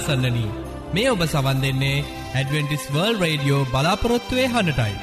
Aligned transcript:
දයාබරාසන්නනී 0.00 0.50
මේ 0.94 1.10
ඔබ 1.12 1.22
සවන් 1.24 1.60
දෙන්නේ 1.64 2.04
ඇඩවෙන්ටිස් 2.34 2.84
වර්ල් 2.94 3.16
රේඩියෝ 3.22 3.60
බලාපොරොත්තුවය 3.72 4.44
හඬටයි. 4.46 4.94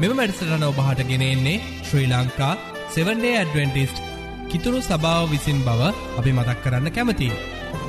මෙම 0.00 0.12
මැඩසටන 0.18 0.66
ඔබහට 0.68 1.02
ගෙනෙන්නේ 1.10 1.62
ශ්‍රී 1.88 2.08
ලංකා 2.12 2.52
7ඩේ 2.96 3.34
ඇඩවෙන්ටිස්ට් 3.36 4.02
කිතුරු 4.50 4.80
සභාව 4.82 5.30
විසින් 5.32 5.60
බව 5.66 5.90
අපි 6.18 6.36
මතක් 6.36 6.58
කරන්න 6.64 6.94
කැමති. 6.96 7.30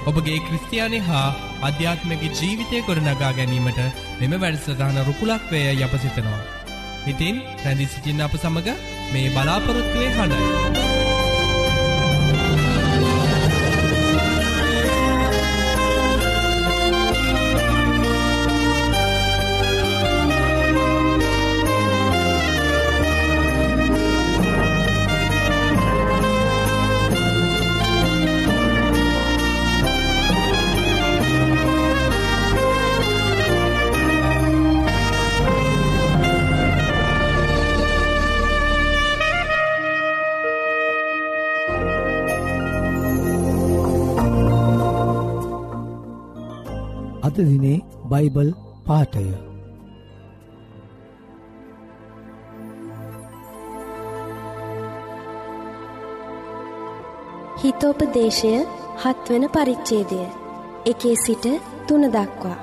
ඔබගේ 0.10 0.40
ක්‍රස්තියානි 0.48 1.00
හා 1.10 1.28
අධ්‍යාත්මක 1.70 2.28
ජීවිතය 2.32 2.84
ගොඩනගා 2.90 3.32
ගැනීමට 3.40 3.82
මෙම 4.20 4.36
වැඩසටහන 4.44 5.02
රුකුලක් 5.08 5.50
වේය 5.52 5.80
යප 5.80 5.96
සිතනවා. 6.04 6.44
ඉතින් 7.12 7.44
රැදි 7.64 7.92
සිටින්න 7.94 8.28
අප 8.28 8.38
සමඟ 8.38 8.86
මේ 9.14 9.34
බලාපොරොත්තුවේ 9.36 10.14
හඬයි. 10.18 10.87
අද 47.28 47.36
දිනේ 47.50 47.78
බයිබල් 48.10 48.50
පාටය 48.86 49.28
හිතෝපදේශය 57.62 58.52
හත්වන 59.04 59.44
පරිච්ඡේදය. 59.48 60.22
එකේ 60.86 61.16
සිට 61.16 61.46
තුන 61.88 62.04
දක්වා. 62.12 62.58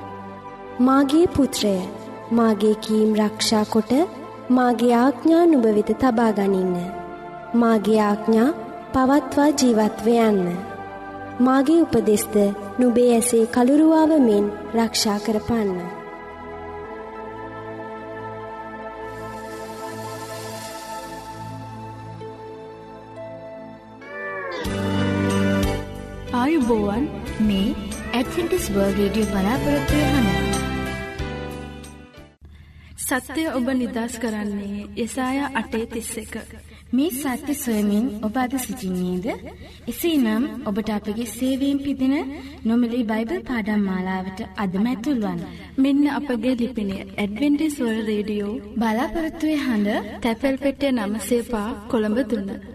මාගේ 0.80 1.26
පුත්‍රය 1.26 1.74
මාගේ 2.32 2.74
කීම් 2.74 3.10
රක්ෂා 3.14 3.64
කොට 3.64 3.92
මාගේ 4.50 4.94
ආඥා 4.94 5.44
නුඹ 5.46 5.66
වෙත 5.76 5.90
තබා 6.02 6.30
ගනින්න. 6.30 6.76
මාගේ 7.54 8.00
ආඥා 8.00 8.50
පවත්වා 8.92 9.50
ජීවත්ව 9.60 10.08
යන්න. 10.20 10.73
මාගේ 11.40 11.82
උපදෙස්ද 11.82 12.34
නුබේ 12.78 13.10
ඇසේ 13.14 13.44
කළුරුවාව 13.46 14.10
මෙන් 14.24 14.44
රක්ෂා 14.76 15.18
කරපන්න 15.18 15.78
ආයුබෝවන් 26.34 27.04
මේ 27.40 27.68
ඇඩවෙන්ටිස් 28.12 28.66
වර්ල් 28.72 28.94
රේඩියෝ 28.98 29.30
බලාපොරොත්තුවය 29.32 30.04
හඬ. 30.06 30.54
සත්‍යය 32.98 33.48
ඔබ 33.48 33.66
නිදස් 33.72 34.14
කරන්නේ 34.18 34.86
යසායා 35.04 35.50
අටේ 35.54 35.86
තිස්ස 35.86 36.14
එක. 36.18 36.34
මේ 36.92 37.10
සත්‍ය 37.12 37.54
සොයමින් 37.54 38.04
ඔබ 38.22 38.36
අද 38.36 38.52
සිසිින්නේද? 38.56 39.26
එසේනම් 39.88 40.44
ඔබට 40.64 40.90
අපගේ 40.90 41.26
සේවීම් 41.28 41.78
පිදින 41.78 42.14
නොමිලි 42.64 43.00
බයිබල් 43.04 43.40
පාඩම් 43.42 43.82
මාලාවට 43.82 44.38
අදමැතුල්වන්. 44.56 45.40
මෙන්න 45.78 46.04
අපගේ 46.10 46.54
ලිපිනය 46.54 46.96
ඇඩවෙන්ටිස් 47.00 47.80
වර්ල් 47.80 48.06
රේඩියෝ 48.06 48.60
බලාපොරොත්තුවේ 48.76 49.58
හඬ 49.58 50.14
තැපැල් 50.22 50.56
පෙටේ 50.58 50.92
නම 50.92 51.14
සේපා 51.20 51.68
කොළඹ 51.90 52.18
දුන්න. 52.30 52.73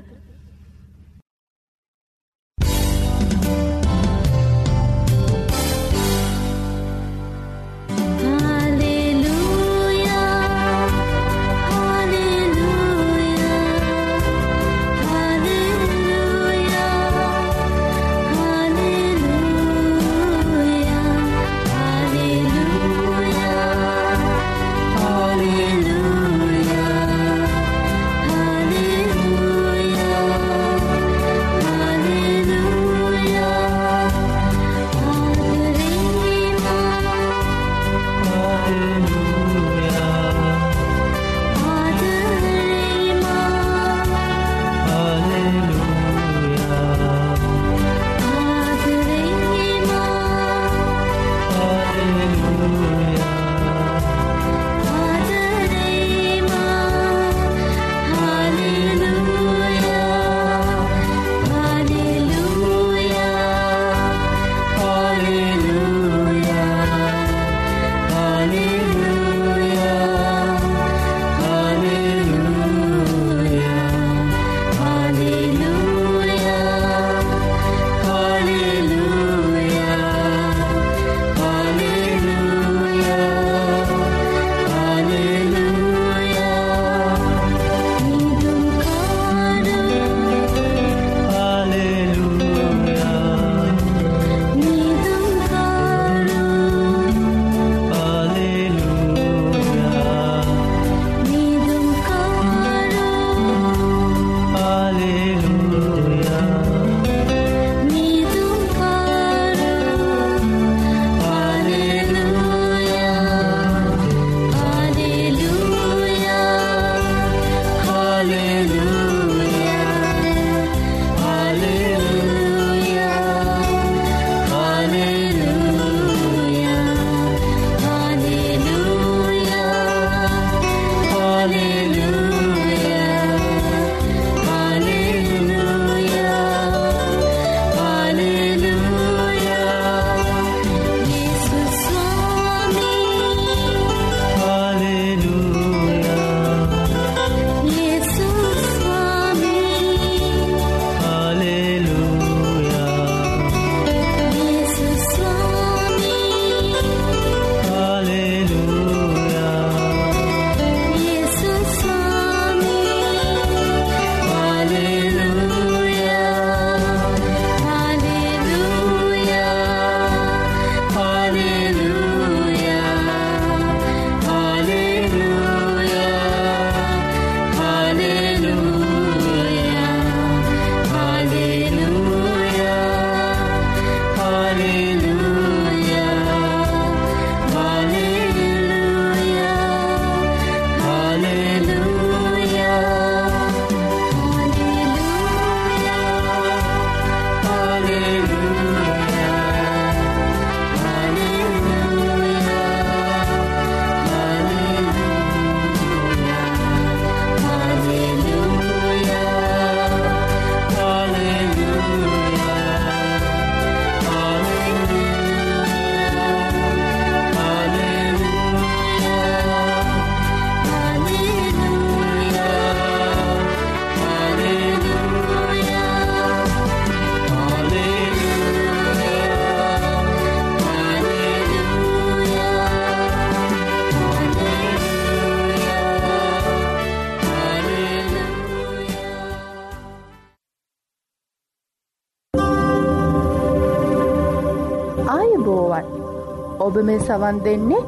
ඔබ 246.79 246.85
මේ 246.87 246.99
සවන් 246.99 247.39
දෙන්නේ 247.45 247.79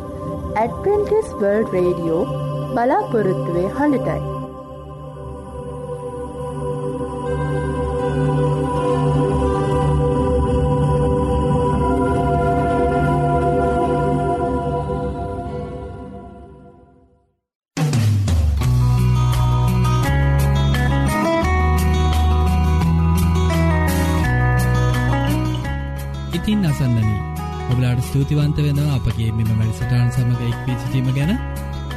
ඇඩවෙන්ටිස් 0.61 1.29
වර්ල්ඩ් 1.41 1.71
රේඩියෝ 1.75 2.23
බලාපොරොත්තුවේ 2.73 3.69
හඬටයි. 3.77 4.30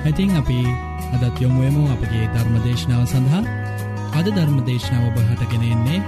ඇතින් 0.04 0.36
අපි 0.36 0.58
අදත් 1.14 1.40
යොමුුවම 1.40 1.76
අපගේ 1.88 2.24
ධර්මදේශනාව 2.32 3.04
සඳහා 3.06 3.42
අද 4.14 4.26
ධර්මදේශනාව 4.28 5.04
ඔබහටගෙනෙන්නේ 5.10 6.00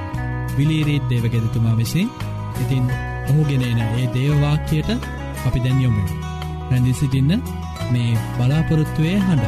විලීරීත් 0.56 1.04
දේවගෙදතුමා 1.10 1.76
විසින් 1.76 2.08
ඉතින් 2.60 2.84
ඔහුගෙනන 3.30 3.64
ඒ 3.80 4.06
දේවවාක්‍යයට 4.14 4.90
අපි 5.46 5.58
දැන් 5.60 5.80
යොමු 5.80 6.04
රැඳි 6.70 6.92
සිටින්න 6.92 7.32
මේ 7.92 8.18
බලාපොරොත්තුවය 8.36 9.12
හඬ. 9.18 9.44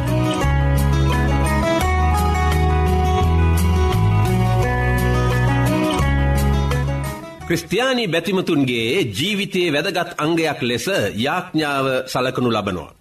ක්‍රස්තියානි 7.48 8.04
බැතිමතුන්ගේ 8.08 8.92
ජීවිතයේ 9.12 9.72
වැදගත් 9.72 10.10
අංගයක් 10.18 10.60
ලෙස 10.62 10.86
යාඥාව 11.16 11.86
සලකනු 12.06 12.50
ලබනවා. 12.50 12.97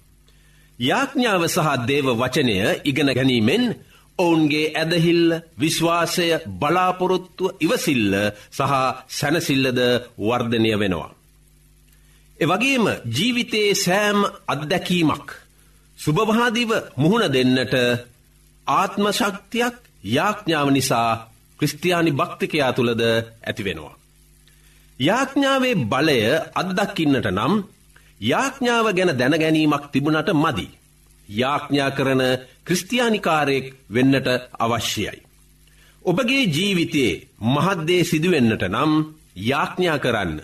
යාඥාව 0.80 1.44
සහ 1.48 1.70
දේව 1.88 2.08
වචනය 2.14 2.58
ඉගෙන 2.84 3.10
ගැනීමෙන් 3.10 3.64
ඔවුන්ගේ 4.20 4.74
ඇදහිල්ල 4.74 5.28
විශ්වාසය 5.58 6.28
බලාපොරොත්තුව 6.60 7.56
ඉවසිල්ල 7.60 8.14
සහ 8.52 8.74
සැනසිල්ලද 9.10 9.80
වර්ධනය 10.20 10.72
වෙනවා. 10.76 11.12
එවගේම 12.40 12.86
ජීවිතයේ 13.16 13.76
සෑම් 13.76 14.20
අත්දැකීමක්. 14.48 15.28
සුභවාදිව 16.00 16.72
මුහුණ 16.96 17.26
දෙන්නට 17.28 17.74
ආත්මශක්තියක් 18.68 19.76
යාඥාව 20.08 20.68
නිසා 20.70 21.12
ක්‍රස්තියානි 21.60 22.12
භක්තිකයා 22.12 22.72
තුළද 22.74 23.02
ඇතිවෙනවා. 23.02 23.96
යාඥාවේ 25.00 25.76
බලය 25.86 26.20
අත්දක්කින්නට 26.56 27.28
නම් 27.32 27.54
යාඥාව 28.22 28.88
ගැන 28.94 29.12
දැනගැනීමක් 29.14 29.92
තිබුණට 29.92 30.30
මදි. 30.36 30.68
යාඥා 31.30 31.92
කරන 31.92 32.22
ක්‍රස්තියානිකාරයෙක් 32.64 33.66
වෙන්නට 33.90 34.28
අවශ්‍යයි. 34.60 35.22
ඔබගේ 36.06 36.44
ජීවිතයේ 36.48 37.22
මහද්දේ 37.46 38.04
සිදුවෙන්නට 38.04 38.64
නම් 38.66 38.92
යාඥා 39.44 40.00
කරන්න. 40.00 40.40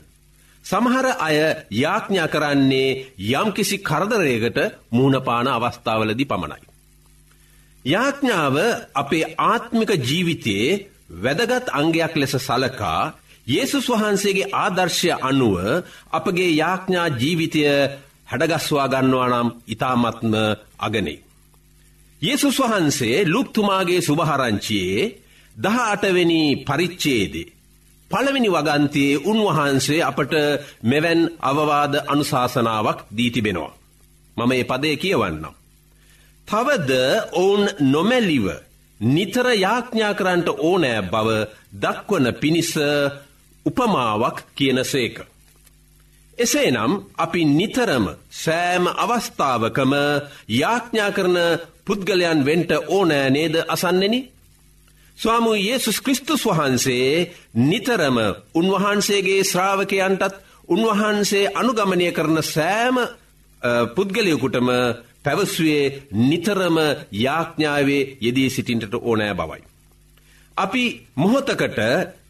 සමහර 0.66 1.06
අය 1.20 1.38
යාඥා 1.74 2.28
කරන්නේ 2.28 2.90
යම්කිසි 3.32 3.78
කරදරයකට 3.80 4.58
මූුණපාන 4.92 5.48
අවස්ථාවලදි 5.50 6.26
පමණයි. 6.26 6.68
යාඥාව 7.86 8.56
අපේ 8.94 9.26
ආත්මික 9.40 9.92
ජීවිතයේ 10.00 10.82
වැදගත් 11.16 11.68
අංගයක් 11.72 12.14
ලෙස 12.16 12.36
සලකා 12.40 13.14
යේසුස් 13.48 13.88
වහන්සේගේ 13.90 14.52
ආදර්ශය 14.56 15.10
අනුව 15.22 15.56
අපගේ 16.12 16.52
යාඥා 16.54 17.08
ජීවිතය 17.14 17.62
හැඩගස්වා 18.26 18.88
ගන්නවා 18.88 19.30
නම් 19.32 19.50
ඉතාමත්ම 19.68 20.34
අගනේ. 20.80 21.24
යේසුස් 22.22 22.58
වහන්සේ 22.60 23.26
ලුක්තුමාගේ 23.26 24.02
සුභහරංචියයේ 24.02 25.12
දහ 25.56 25.78
අටවෙනි 25.86 26.42
පරිච්චේදේ. 26.64 27.52
පළවෙනි 28.12 28.50
වගන්තයේ 28.50 29.22
උන්වහන්සේ 29.24 30.02
අපට 30.02 30.34
මෙවැන් 30.84 31.22
අවවාද 31.42 31.94
අනුශාසනාවක් 32.08 33.00
දීතිබෙනවා. 33.18 33.74
මම 34.38 34.52
ඒ 34.52 34.64
පදය 34.64 34.92
කියවන්නම්. 34.98 35.54
තවද 36.48 36.92
ඔවුන් 37.34 37.64
නොමැලිව 37.84 38.46
නිතර 39.00 39.48
යාඥා 39.56 40.14
කරන්ට 40.14 40.48
ඕනෑ 40.60 41.02
බව 41.04 41.30
දක්වන 41.76 42.26
පිණිස 42.34 42.72
උපමාවක් 43.66 44.38
කියන 44.56 44.80
සේක. 44.86 45.16
එසේනම් 46.38 46.92
අපි 47.16 47.42
නිතරම 47.50 48.06
සෑම 48.34 48.86
අවස්ථාවකම 48.96 49.94
යාඥා 50.52 51.12
කරන 51.12 51.38
පුද්ගලයන් 51.86 52.40
වෙන්ට 52.46 52.72
ඕනෑ 52.88 53.30
නේද 53.30 53.56
අසන්නෙනි. 53.68 54.22
ස්වාමු 55.18 55.52
යේසුස් 55.58 56.00
කෘස්තුස් 56.02 56.44
වහන්සේ 56.48 57.30
නිතරම 57.62 58.18
උන්වහන්සේගේ 58.54 59.42
ශ්‍රාවකයන්ටත් 59.44 60.36
උන්වහන්සේ 60.68 61.52
අනුගමනය 61.54 62.08
කරන 62.12 62.38
සෑම 62.46 62.98
පුද්ගලයකුටම 63.96 64.70
පැවස්වේ 65.24 65.84
නිතරම 66.22 66.78
යාඥාවේ 67.16 68.18
යෙදී 68.22 68.50
සිටින්ට 68.50 68.94
ඕනෑ 68.96 69.34
බවයි. 69.34 69.62
අපි 70.58 71.08
මොහොතකට 71.16 71.80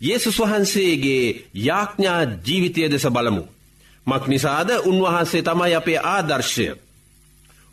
යේසුස් 0.02 0.40
වහන්සේගේ 0.40 1.50
යාඥා 1.56 2.22
ජීවිතය 2.40 2.90
දෙස 2.90 3.08
බලමු. 3.08 3.44
මක් 4.08 4.28
නිසාද 4.28 4.70
උන්වහන්සේ 4.82 5.42
තමයි 5.42 5.76
අපේ 5.76 6.00
ආදර්ශය. 6.06 6.68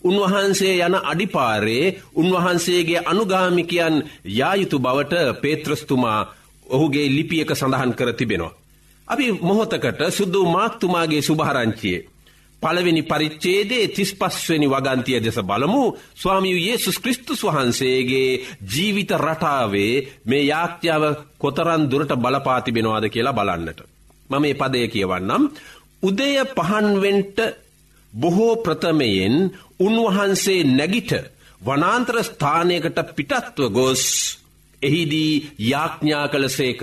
උන්වහන්සේ 0.02 0.74
යන 0.78 0.94
අඩිපාරේ 1.02 2.02
උන්වහන්සේගේ 2.14 3.02
අනුගාමිකයන් 3.04 3.96
යායුතු 4.26 4.78
බවට 4.78 5.40
පේත්‍රස්තුමා 5.40 6.20
ඔහුගේ 6.66 7.08
ලිපියක 7.08 7.50
සඳහන් 7.50 7.94
කර 7.94 8.12
තිබෙනවා. 8.12 8.56
අපි 9.08 9.32
මොහොතකට 9.32 10.00
සුද්දු 10.10 10.40
මාක්තුමාගේ 10.46 11.22
සුභහරංචියේ 11.22 12.06
පළවෙනි 12.62 13.02
පරිච්චේදේ 13.02 13.88
තිස් 13.88 14.10
පස්වනි 14.14 14.66
වගන්තිය 14.66 15.18
දෙස 15.18 15.38
බලමු 15.42 15.84
ස්වාමියු 16.14 16.58
යේසුස් 16.58 16.98
කෘස්තුස් 16.98 17.40
වහන්සේගේ 17.42 18.40
ජීවිත 18.66 19.10
රටාවේ 19.16 19.94
මේ 20.24 20.44
යාක්්‍යාව 20.44 21.04
කොතරන් 21.38 21.82
දුරට 21.90 22.12
බලපාතිබෙනවාද 22.16 23.06
කියලා 23.08 23.32
බලන්නට. 23.32 23.80
මම 24.30 24.40
මේ 24.40 24.54
පදය 24.54 24.88
කියවන්නම්. 24.88 25.42
උදය 26.02 26.30
පහන්වෙන්ට 26.50 27.38
බොහෝ 28.12 28.54
ප්‍රථමයෙන් 28.56 29.36
උන්වහන්සේ 29.78 30.62
නැගිට 30.68 31.12
වනාන්ත්‍ර 31.60 32.16
ස්ථානයකට 32.24 32.98
පිටත්ව 33.16 33.66
ගොස් 33.70 34.04
එහිදී 34.82 35.34
යාඥා 35.62 36.26
කළ 36.28 36.48
සේක. 36.50 36.80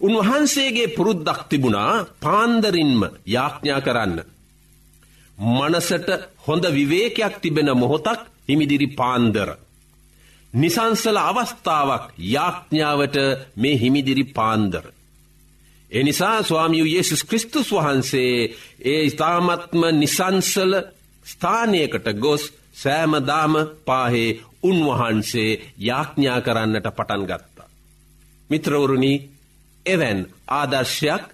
උන්වහන්සේගේ 0.00 0.88
පුරුද්දක් 0.88 1.40
තිබුණා 1.48 1.92
පාන්දරින්ම 2.20 3.00
යාඥා 3.26 3.80
කරන්න. 3.80 4.18
මනසට 5.38 6.08
හොඳ 6.38 6.64
විවේකයක් 6.68 7.34
තිබෙන 7.40 7.70
මොහොතක් 7.74 8.20
හිමිදිරි 8.48 8.88
පාන්දර. 8.88 9.48
නිසංසල 10.52 11.16
අවස්ථාවක් 11.18 12.04
යාඥාවට 12.26 13.16
මේ 13.56 13.76
හිමිදිරි 13.76 14.24
පාන්දර. 14.26 14.84
එනිසා 15.92 16.42
ස්වාමියු 16.42 16.86
යේසුස් 16.86 17.22
කෘස්තුස් 17.24 17.68
වහන්සේ 17.70 18.56
ඒ 18.82 19.02
ඉතාමත්ම 19.04 19.82
නිසංසල 19.92 20.72
ස්ථානයකට 21.26 22.06
ගොස් 22.14 22.42
සෑමදාම 22.74 23.54
පාහේ 23.84 24.38
උන්වහන්සේ 24.62 25.50
යාඥා 25.78 26.40
කරන්නට 26.40 26.86
පටන් 26.88 27.24
ගත්තා. 27.24 27.68
මිත්‍රවරුණි 28.50 29.12
එවැන් 29.86 30.20
ආදර්ශයක් 30.50 31.24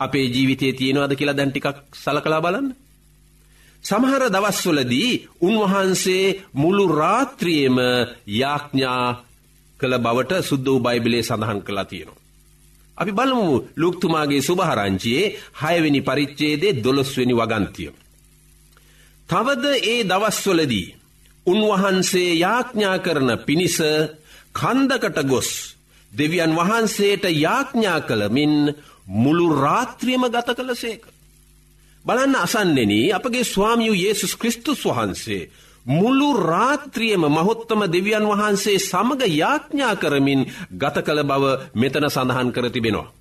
අපේ 0.00 0.26
ජීවිතය 0.26 0.72
තියෙනවාද 0.72 1.12
කියලා 1.16 1.36
දැන්ටිකක් 1.36 1.78
සලකලා 1.94 2.40
බලන්න. 2.40 2.68
සමහර 3.84 4.22
දවස්වලදී 4.28 5.10
උන්වහන්සේ 5.40 6.24
මුළු 6.54 6.84
රාත්‍රියම 6.92 7.76
යාඥා 8.34 9.06
කළ 9.80 9.94
බවට 9.98 10.42
සුද්ද 10.42 10.66
වූ 10.66 10.80
බයිබිලේ 10.80 11.22
සඳහන් 11.22 11.60
කලා 11.62 11.84
තියෙනවා. 11.84 12.18
අපි 12.98 13.12
බලමු 13.12 13.46
ලුක්තුමාගේ 13.76 14.42
සුභහරංචියයේ 14.42 15.34
හයවෙනි 15.54 16.00
පරිච්චේදේ 16.02 16.78
දොළොස්වෙනි 16.84 17.34
වගන්තිය. 17.34 17.90
තවද 19.28 19.64
ඒ 19.84 20.00
දවස්වලදී 20.04 20.94
උන්වහන්සේ 21.46 22.30
යාඥා 22.34 22.96
කරන 22.98 23.30
පිණිස 23.38 23.78
කන්දකට 24.54 25.18
ගොස් 25.24 25.50
දෙවියන් 26.12 26.52
වහන්සේට 26.56 27.24
යාඥා 27.36 28.00
කළමින් 28.00 28.54
මුළු 29.16 29.46
රාත්‍රියම 29.56 30.22
ගත 30.26 30.48
කළ 30.56 30.74
සේක. 30.74 31.02
බලන්න 32.04 32.34
අසන්නෙන 32.36 32.92
අපගේ 33.12 33.44
ස්වාමියු 33.44 33.94
යේසුස් 33.94 34.34
කෘස්තුස් 34.36 34.84
වහන්සේ. 34.84 35.50
මුළු 35.86 36.28
රාත්‍රියම 36.42 37.22
මහොත්තම 37.28 37.80
දෙවියන් 37.86 38.24
වහන්සේ 38.26 38.78
සමඟ 38.80 39.24
යාඥා 39.32 39.94
කරමින් 39.96 40.40
ගත 40.72 40.96
කළ 41.02 41.20
බව 41.24 41.44
මෙතන 41.74 42.06
සඳහන් 42.06 42.52
කර 42.52 42.70
තිබෙනවා. 42.70 43.12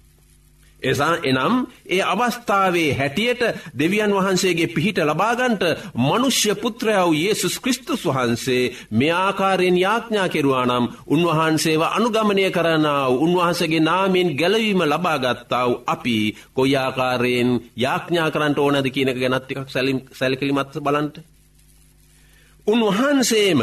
එසා 0.81 1.17
එනම් 1.24 1.65
ඒ 1.88 2.01
අවස්ථාවේ 2.03 2.93
හැටියට 2.93 3.41
දෙවියන් 3.74 4.13
වහන්සේගේ 4.13 4.67
පිහිට 4.67 5.00
ලබාගන්ට 5.00 5.63
මනුෂ්‍ය 5.96 6.55
පුත්‍රයාව 6.55 7.13
යේසුස් 7.13 7.60
ක්‍රිස්තුස් 7.60 8.03
වහන්සේ 8.05 8.74
මෙආකාරයෙන් 8.91 9.77
යාඥා 9.77 10.29
කෙරුවා 10.29 10.65
නම් 10.65 10.86
උන්වහන්සේව 11.07 11.81
අනුගමනය 11.89 12.46
කරනාව 12.51 13.12
උන්වහන්සගේ 13.17 13.79
නාමෙන් 13.81 14.29
ගැලවීම 14.36 14.81
ලබාගත්තාව 14.84 15.72
අපි 15.88 16.17
කොයිආකාරයෙන් 16.53 17.50
යාඥා 17.75 18.29
කරන්නට 18.31 18.60
ඕනද 18.60 18.88
කියනක 18.88 19.17
ගැනත්තිකක් 19.17 19.67
සැලිම් 19.67 20.00
සැලකිලිමත් 20.12 20.74
බලන්ට. 20.79 21.15
උන්වහන්සේම 22.67 23.62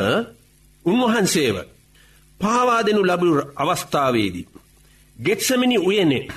උන්වහන්සේව 0.84 1.56
පාවාදනු 2.40 3.02
ලබු 3.02 3.28
අවස්ථාවේදී. 3.56 4.46
ගෙත්සමිනි 5.16 5.78
උයනේ 5.80 6.28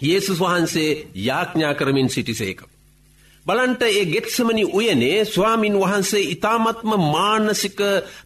යේසුස් 0.00 0.40
වහන්සේ 0.40 1.06
යාඥා 1.16 1.74
කරමින් 1.74 2.08
සිටිසේක. 2.08 2.62
බලන්ට 3.46 3.82
ඒ 3.82 4.04
ගෙත්සමනි 4.06 4.64
උයනේ 4.66 5.24
ස්වාමින් 5.24 5.74
වහන්සේ 5.74 6.20
ඉතාමත්ම 6.28 6.90
මානසික 7.12 7.80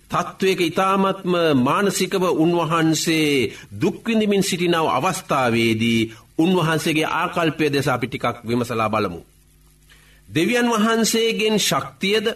තත්ත්වයක 0.08 0.60
ඉතාමත්ම 0.62 1.32
මානසිකව 1.58 2.24
උන්වහන්සේ 2.36 3.52
දුක්විඳමින් 3.80 4.42
සිටිනාව 4.42 4.86
අවස්ථාවේදී 4.88 6.12
උන්වහන්සේගේ 6.38 7.12
ආකල්පය 7.12 7.66
දෙස 7.68 7.88
අපි 7.88 8.06
ටිකක් 8.08 8.36
විමසලා 8.44 8.88
බලමු. 8.88 9.20
දෙවියන් 10.28 10.68
වහන්සේගෙන් 10.68 11.56
ශක්තියද 11.60 12.26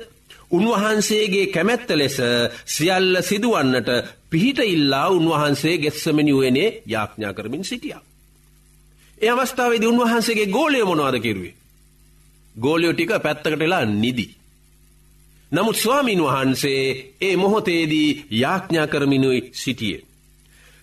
උන්වහන්සේගේ 0.50 1.46
කැමැත්ත 1.46 1.90
ලෙස 1.92 2.16
සියල්ල 2.66 3.22
සිදුවන්නට 3.22 3.88
පිහිට 4.30 4.58
ඉල්ලා 4.66 5.08
උන්වහන්සේ 5.10 5.78
ගෙත්සමනි 5.78 6.32
වයනේ 6.34 6.82
යාඥා 6.86 7.32
කරමින් 7.32 7.64
සිටියා. 7.64 8.02
ඒ 9.22 9.30
අවස්ථාවේදී 9.30 9.88
උන්වහන්සේගේ 9.88 10.46
ගෝලය 10.48 10.84
මොනවාද 10.84 11.16
කිරුවේ. 11.20 11.54
ගෝලයෝ 12.56 12.92
ටික 12.92 13.12
පැත්තකටලා 13.18 13.84
නිදි. 13.94 14.26
නමුත් 15.52 15.76
ස්වාමීන් 15.76 16.22
වහන්සේ 16.22 16.84
ඒ 17.20 17.36
මොහොතේදී 17.36 18.08
යාඥා 18.32 18.86
කරමිනුයි 18.86 19.40
සිටියේ. 19.54 20.02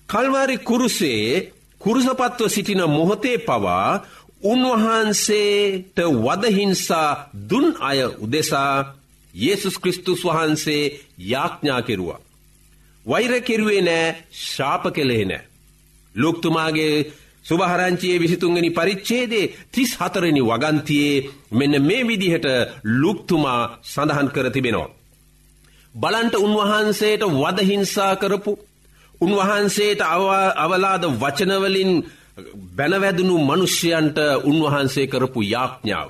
කල්වාරි 0.10 0.58
කුරුසේ 0.60 1.53
කුරුසපත්ව 1.79 2.48
සිටින 2.48 2.84
මොහොතේ 2.89 3.38
පවා 3.39 3.89
උන්වහන්සේට 4.43 5.98
වදහිංසා 6.17 7.29
දුන් 7.50 7.67
අය 7.79 8.00
උදෙසා 8.17 8.75
යේසුස් 9.34 9.77
කෘස්තුස් 9.77 10.22
වහන්සේ 10.24 10.84
යාඥා 11.25 11.81
කෙරුවා. 11.81 12.19
වෛර 13.05 13.41
කෙරුවේ 13.41 13.81
නෑ 13.81 14.15
ශාප 14.46 14.84
කෙලෙහෙ 14.93 15.25
නෑ. 15.25 15.43
ලොක්තුමාගේ 16.15 16.96
සුභහරංචියයේ 17.46 18.19
විසිතුන්ගනි 18.19 18.69
පරිච්චේදේ 18.72 19.51
තිස් 19.72 19.91
හතරනි 19.96 20.41
වගන්තියේ 20.43 21.25
මෙන්න 21.51 21.75
මේ 21.81 22.03
විදිහට 22.03 22.48
ලුක්තුමා 22.93 23.62
සඳහන් 23.84 24.29
කර 24.29 24.48
තිබෙනවා. 24.51 24.89
බලන්ට 25.96 26.36
උන්වහන්සේට 26.38 27.24
වදහිංසා 27.36 28.13
කරපු 28.15 28.53
උන්වහන්සේට 29.22 30.01
අවලාද 30.58 31.03
වචනවලින් 31.15 31.91
බැනවැදනු 32.75 33.36
මනුෂ්‍යයන්ට 33.39 34.17
උන්වහන්සේ 34.43 35.08
කරපු 35.08 35.39
යාඥාව. 35.46 36.10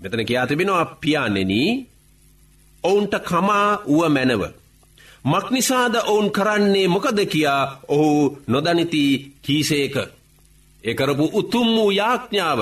මෙතන 0.00 0.22
කියා 0.24 0.46
තිබෙනවා 0.46 0.84
පියානෙන 0.96 1.52
ඔවුන්ට 2.84 3.14
කමා 3.20 3.68
වුව 3.86 4.08
මැනව. 4.08 4.42
මක්නිසාද 5.24 5.94
ඔවුන් 6.04 6.30
කරන්නේ 6.30 6.88
මොකද 6.88 7.18
කියා 7.26 7.80
ඔහු 7.88 8.38
නොදනිති 8.46 9.32
කීසේක. 9.42 9.96
එකරපු 10.84 11.24
උතුම් 11.32 11.68
වූ 11.68 11.90
යාඥාව 11.92 12.60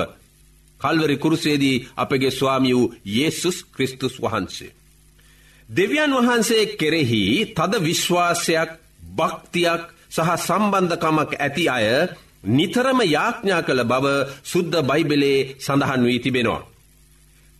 කල්වරි 0.81 1.17
කුරුසේදී 1.17 1.85
අපගේ 1.97 2.31
ස්වාමි 2.31 2.73
වූ 2.75 2.95
යේසුස් 3.07 3.59
ක්‍රිස්තුස් 3.67 4.15
වහන්සේ. 4.23 4.75
දෙවියන් 5.69 6.13
වහන්සේ 6.13 6.65
කෙරෙහි 6.77 7.23
තද 7.49 7.73
විශ්වාසයක් 7.81 8.71
භක්තියක් 9.17 9.83
සහ 10.11 10.31
සම්බන්ධකමක් 10.39 11.31
ඇති 11.37 11.65
අය 11.69 11.87
නිතරම 12.47 13.01
යාඥා 13.07 13.63
කළ 13.63 13.83
බව 13.85 14.07
සුද්ද 14.45 14.73
බයිබෙලේ 14.83 15.57
සඳහන් 15.59 16.03
වී 16.05 16.21
තිබෙනවා. 16.21 16.76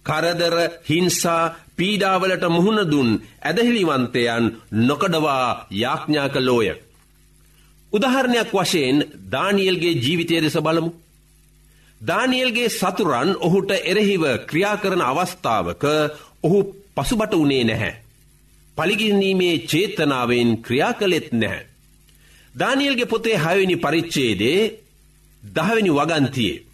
කරදර 0.07 0.57
හිංසා 0.85 1.45
පීඩාවලට 1.77 2.45
මුහුණදුන් 2.49 3.11
ඇදහිලිවන්තයන් 3.43 4.45
නොකඩවා 4.83 5.49
යාඥා 5.73 6.29
කලෝය. 6.29 6.69
උදහරණයක් 7.93 8.51
වශයෙන් 8.55 8.97
දානියල්ගේ 9.33 9.95
ජීවිතය 9.95 10.41
දෙස 10.43 10.57
බලමු. 10.59 10.91
දානියල්ගේ 12.01 12.69
සතුරන් 12.71 13.31
ඔහුට 13.39 13.71
එරෙහිව 13.83 14.25
ක්‍රියා 14.47 14.77
කරන 14.77 15.03
අවස්ථාවක 15.03 15.85
ඔහු 16.43 16.59
පසුබට 16.97 17.33
වනේ 17.35 17.65
නැහැ. 17.65 17.95
පලිගිනීමේ 18.77 19.57
චේතනාවෙන් 19.61 20.51
ක්‍රියා 20.59 20.93
කළෙත් 20.93 21.29
නැහැ. 21.33 21.67
දානියල්ගේ 22.55 23.07
පොතේ 23.07 23.39
හයවනි 23.39 23.77
පරිච්චේදේ 23.77 24.61
දහවැනි 25.43 25.91
වගන්තියේ. 25.91 26.65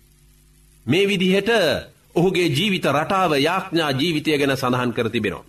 මේ 0.87 1.09
විදිහට 1.09 1.51
ඔහුගේ 2.15 2.49
ජීවිත 2.49 2.87
රටාව 2.89 3.33
යාඥා 3.39 3.93
ජීවිතය 3.93 4.31
ගැන 4.33 4.57
සඳහන් 4.57 4.93
කර 4.93 5.09
තිබෙනවා. 5.11 5.45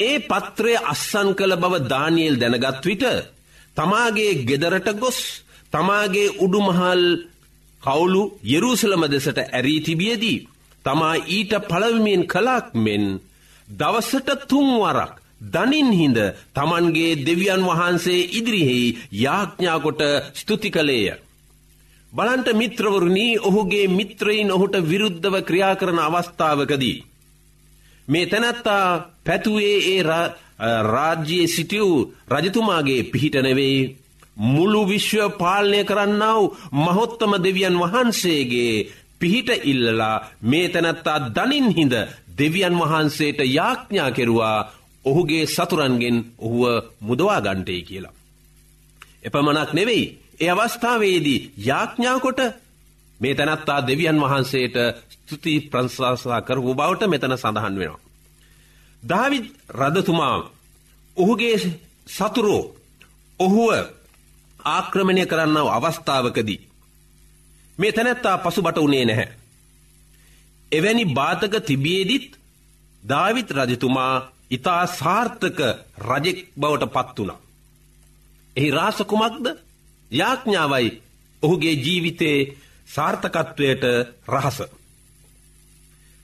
ඒ 0.00 0.18
පත්‍රය 0.20 0.74
අස්සන් 0.84 1.28
කළ 1.34 1.54
බව 1.56 1.74
දානියල් 1.84 2.36
දැනගත් 2.36 2.84
විට 2.84 3.04
තමාගේ 3.76 4.32
ගෙදරට 4.44 4.88
ගොස් 4.96 5.18
තමාගේ 5.72 6.34
උඩුමහල් 6.38 7.04
කවුලු 7.82 8.22
යෙරූසලම 8.44 9.02
දෙසට 9.06 9.38
ඇරී 9.40 9.80
තිබියදී. 9.80 10.38
තමා 10.84 11.14
ඊට 11.28 11.52
පළවමින් 11.68 12.22
කලාක් 12.24 12.66
මෙන් 12.76 13.04
දවසට 13.68 14.28
තුන්වරක් 14.48 15.14
දනින් 15.46 15.90
හිඳ 15.92 16.18
තමන්ගේ 16.54 17.18
දෙවියන් 17.18 17.62
වහන්සේ 17.64 18.28
ඉදිරිහෙහි 18.30 18.96
යාඥාකොට 19.14 20.00
ස්තුති 20.34 20.70
කළේය. 20.70 21.16
බලන්ට 22.16 22.48
මිත්‍රවරුණී 22.52 23.38
ඔහුගේ 23.40 23.86
මිත්‍රයින් 23.90 24.50
ඔහුට 24.52 24.76
විරුද්ධව 24.82 25.34
ක්‍රියා 25.42 25.74
කරන 25.76 25.98
අවස්ථාවකදී. 26.00 27.04
මේ 28.08 28.26
තැනැත්තා 28.26 28.84
පැතුවේ 29.24 29.76
ඒ 29.88 30.02
රාජ්‍යයේ 30.86 31.46
සිටියව් 31.46 31.90
රජතුමාගේ 32.30 33.02
පිහිටනවෙයි 33.04 33.78
මුළු 34.46 34.80
විශ්ව 34.84 35.36
පාලනය 35.38 35.80
කරන්නාව 35.84 36.42
මහොත්තම 36.74 37.32
දෙවියන් 37.38 37.76
වහන්සේගේ 37.76 38.86
පිහිට 39.18 39.48
ඉල්ලලා 39.64 40.16
මේ 40.42 40.68
තැනැත්තා 40.68 41.18
දනින් 41.28 41.68
හිඳ 41.70 41.94
දෙවියන් 42.38 42.74
වහන්සේට 42.74 43.40
යාඥා 43.48 44.10
කෙරුවා 44.10 44.58
ඔහුගේ 45.04 45.44
සතුරන්ගෙන් 45.46 46.16
ඔහුව 46.38 46.62
මුදවා 47.00 47.40
ගන්ටේ 47.40 47.80
කියලා. 47.82 48.14
එපමනක් 49.22 49.70
නෙවෙයි 49.72 50.04
ඒ 50.40 50.50
අවස්ථාවේදී 50.52 51.40
යාඥාකොට 51.58 52.40
මේ 53.20 53.34
තැනත්තා 53.34 53.86
දෙවියන් 53.86 54.20
වහන්සේට 54.20 54.76
ස්තුති 55.12 55.54
ප්‍රංශාසා 55.62 56.40
කරපු 56.42 56.74
බවට 56.74 57.02
මෙතන 57.06 57.34
සඳහන් 57.34 57.76
වෙනවා. 57.76 58.04
දවිත් 59.02 59.46
රදතුමා 59.70 60.36
ඔහුගේ 61.16 61.56
සතුරෝ 62.08 62.62
ඔහුව 63.40 63.70
ආක්‍රමණය 64.66 65.26
කරන්නාව 65.26 65.68
අවස්ථාවකදී. 65.68 66.60
මේ 67.78 67.92
තැනැත්තා 67.92 68.38
පසුබට 68.38 68.78
වනේ 68.78 69.04
නැහැ. 69.04 69.28
එවැනි 70.72 71.04
බාතක 71.10 71.54
තිබියේදිත් 71.62 72.30
ධවිත් 73.02 73.50
රජතුමා 73.52 74.14
ඉතා 74.50 74.82
සාර්ථක 74.88 75.58
රජෙක් 76.00 76.38
බවට 76.56 76.92
පත් 76.92 77.18
වුණ. 77.18 77.32
එහි 78.56 78.68
රාසකුමක්ද 78.70 79.46
යාඥාවයි 80.10 80.88
ඔහුගේ 81.42 81.74
ජීවිතයේ 81.76 82.52
සාර්ථකත්වයට 82.86 83.84
රහස. 84.28 84.58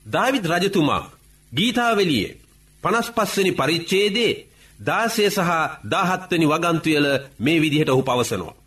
දවිත් 0.06 0.46
රජතුමා 0.46 1.10
ගීතාවලියේ 1.52 2.36
පනස් 2.82 3.08
පස්සනි 3.10 3.52
පරිච්චේදේ 3.52 4.32
දාසය 4.78 5.24
සහ 5.28 5.50
දාහත්වනි 5.84 6.46
වගන්තුයල 6.46 7.06
මේ 7.38 7.60
විදිහට 7.60 7.88
ඔහු 7.88 8.02
පවසනවා. 8.02 8.58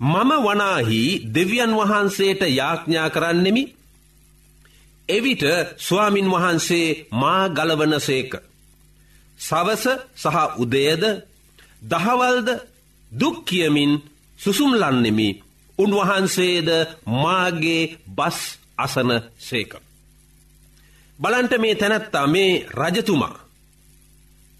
මම 0.00 0.30
වනාහි 0.44 1.02
දෙවියන් 1.34 1.72
වහන්සේට 1.72 2.40
යාඥා 2.50 3.08
කරන්නෙමි 3.10 3.62
එවිට 5.08 5.42
ස්වාමින් 5.78 6.28
වහන්සේ 6.30 7.06
මා 7.12 7.48
ගලවන 7.48 7.94
සේක. 8.00 8.32
සවස 9.40 9.84
සහ 10.16 10.36
උදයද 10.58 11.02
දහවල්ද 11.82 12.48
දුක්කියමින් 13.12 13.92
සුසුම්ලන්නෙමි 14.40 15.28
උන්වහන්සේද 15.78 16.68
මාගේ 17.14 17.82
බස් 18.08 18.38
අසන 18.78 19.10
සේක. 19.38 19.72
බලන්ට 21.18 21.52
මේ 21.58 21.74
තැනැත්තා 21.74 22.26
මේ 22.26 22.52
රජතුමා. 22.72 23.36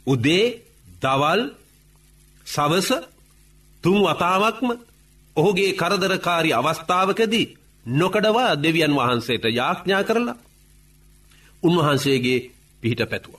උදේ 0.07 0.45
දවල් 1.03 1.43
සවස 2.47 2.91
තුන් 3.85 3.99
වතාවක්ම 4.05 4.69
ඔහුගේ 5.37 5.73
කරදරකාරි 5.73 6.51
අවස්ථාවකදී 6.53 7.47
නොකඩවා 7.87 8.53
දෙවියන් 8.57 8.95
වහන්සේට 8.95 9.45
යාඥා 9.51 10.03
කරලා 10.05 10.37
උන්වහන්සේගේ 11.63 12.39
පිහිට 12.83 13.03
පැතුව. 13.05 13.35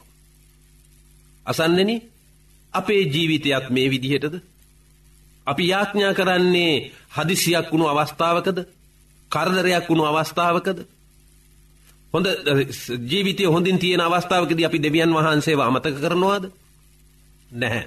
අසන්නෙන 1.45 1.91
අපේ 2.73 3.03
ජීවිතයක් 3.05 3.65
මේ 3.69 3.89
විදිහටද. 3.89 4.35
අපි 5.47 5.63
යාඥා 5.67 6.13
කරන්නේ 6.13 6.75
හදිසියක් 7.11 7.67
වුණු 7.71 7.85
අවස්ථාවකද 7.87 8.59
කරදරයක් 9.31 9.85
වුණු 9.87 10.03
අවස්ථාවකද. 10.05 10.79
හොඳ 12.13 12.27
ජීවිතය 13.01 13.43
හොඳින් 13.45 13.79
තියෙන 13.79 14.01
අවස්ථාවකද 14.01 14.59
අපි 14.61 14.79
දෙවියන් 14.79 15.11
වහන්සේව 15.11 15.59
අමතක 15.59 15.95
කරනවාද. 15.97 16.43
නැහැ. 17.51 17.85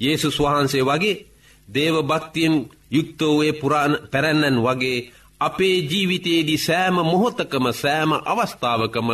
යේසුස් 0.00 0.38
වහන්සේ 0.38 0.82
වගේ 0.82 1.16
දේව 1.68 1.96
භක්තියෙන් 2.02 2.54
යුක්තෝවේ 2.90 3.52
පුරාණ 3.52 3.94
පැරැන්නන් 4.10 4.58
වගේ 4.58 4.98
අපේ 5.40 5.76
ජීවිතයේදී 5.82 6.58
සෑම 6.58 6.96
මොහොතකම 7.04 7.64
සෑම 7.74 8.12
අවස්ථාවකම 8.24 9.08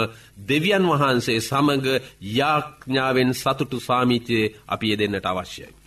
දෙවියන් 0.48 0.85
වහන්සේ 0.85 1.40
සමඟ 1.40 1.87
යාඥාවෙන් 2.31 3.31
සතුටු 3.35 3.78
සාමිචයේ 3.81 4.54
අපි 4.66 4.98
දෙන්නට 4.98 5.26
අවශ්‍යයි. 5.26 5.78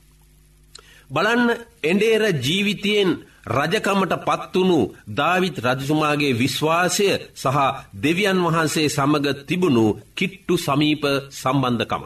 බලන්න 1.12 1.50
එඩේර 1.84 2.24
ජීවිතයෙන් 2.38 3.10
රජකමට 3.48 4.14
පත්වුණු 4.20 4.80
ධවිත් 5.10 5.58
රජතුමාගේ 5.60 6.34
විශ්වාසය 6.34 7.08
සහ 7.36 7.58
දෙවියන් 7.96 8.40
වහන්සේ 8.46 8.88
සමඟ 8.88 9.28
තිබුණු 9.44 9.86
කිට්ටු 10.16 10.58
සමීප 10.58 11.04
සම්බන්ධකම. 11.32 12.04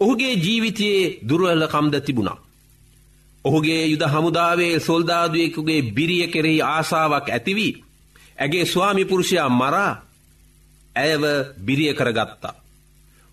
ඔහුගේ 0.00 0.34
ජීවිතයේ 0.36 1.18
දුරුවලකම්ද 1.22 1.94
තිබුණා. 2.00 2.38
ඔහුගේ 3.44 3.82
යුද 3.86 4.04
හමුදාවේ 4.04 4.80
සොල්දාදුවෙකුගේ 4.80 5.82
බිරිය 5.90 6.26
කෙරෙහි 6.28 6.62
ආසාාවක් 6.64 7.26
ඇතිවී. 7.28 7.72
ඇගේ 8.38 8.64
ස්වාමිපුරුෂයා 8.66 9.48
මරා 9.50 9.92
ඇයව 10.96 11.22
බිරිය 11.58 11.94
කරගත්තා. 11.94 12.54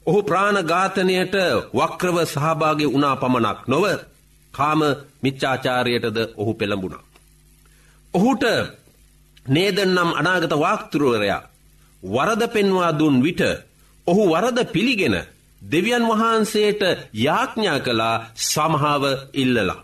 ඔහු 0.05 0.19
ප්‍රාණඝාතනයට 0.23 1.35
වක්‍රව 1.73 2.17
සහභාගය 2.25 2.85
වනා 2.87 3.15
පමණක් 3.15 3.59
නොව 3.67 3.83
කාම 4.53 4.81
මිච්චාචාරයටද 5.23 6.17
ඔහු 6.35 6.53
පෙළඹුණා. 6.53 7.03
ඔහුට 8.13 8.43
නේදන්නම් 9.47 10.09
අනාගත 10.13 10.53
වාක්තුරුවරයා 10.55 11.47
වරද 12.03 12.43
පෙන්වා 12.47 12.91
දුන් 12.91 13.15
විට 13.21 13.41
ඔහු 14.07 14.23
වරද 14.29 14.59
පිළිගෙන 14.65 15.15
දෙවියන් 15.61 16.05
වහන්සේට 16.05 16.81
යාඥා 17.15 17.79
කලා 17.79 18.15
සමහාව 18.43 19.03
ඉල්ලලා. 19.33 19.83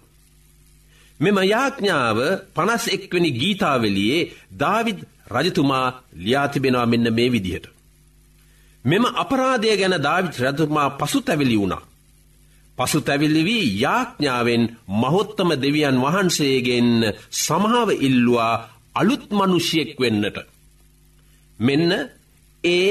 මෙම 1.19 1.38
යාඥාව 1.45 2.17
පනස් 2.56 2.86
එක්වනි 2.88 3.30
ගීතාවලියේ 3.32 4.30
දාවිද් 4.60 4.99
රජතුමා 5.30 5.88
ලියාතිබෙනවා 6.15 6.86
මෙන්න 6.86 7.13
මේ 7.13 7.32
විදිහට. 7.32 7.65
මෙම 8.86 9.04
අපරාධය 9.15 9.78
ගැන 9.78 9.95
දාවිත් 10.02 10.36
රජතුමා 10.39 10.89
පසු 10.91 11.19
තැවිලි 11.21 11.58
වුණා. 11.58 11.84
පසු 12.77 12.99
තැවිලි 13.01 13.43
වී 13.43 13.65
යාඥාවෙන් 13.81 14.63
මහොත්තම 15.01 15.49
දෙවියන් 15.55 15.97
වහන්සේගෙන් 15.97 16.89
සමහාව 17.38 17.89
ඉල්ලවා 17.99 18.53
අලුත් 18.95 19.25
මනුෂ්‍යයෙක් 19.31 19.91
වෙන්නට. 19.99 20.38
මෙන්න 21.59 21.91
ඒ 22.63 22.89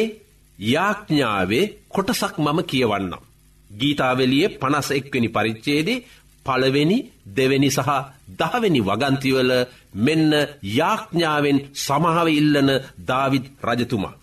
යාඥාවේ 0.58 1.72
කොටසක් 1.88 2.34
මම 2.38 2.58
කියවන්නම්. 2.64 3.22
ගීතාවලියේ 3.70 4.54
පනස 4.54 4.88
එක්වනි 4.90 5.28
පරිච්චේදේ 5.28 6.04
පළවෙනි 6.46 6.98
දෙවැනි 7.28 7.70
සහ 7.70 7.90
දහවෙනි 8.32 8.80
වගන්තිවල 8.80 9.52
මෙන්න 9.96 10.32
යාඥාවෙන් 10.70 11.58
සමහව 11.76 12.28
ඉල්ලන 12.30 12.70
දාවිත් 13.00 13.46
රජතුමා. 13.62 14.18